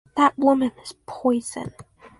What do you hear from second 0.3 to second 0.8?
Woman